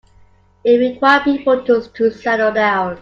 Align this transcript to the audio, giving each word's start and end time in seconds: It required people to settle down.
It 0.63 0.77
required 0.79 1.25
people 1.25 1.63
to 1.63 2.11
settle 2.11 2.51
down. 2.51 2.97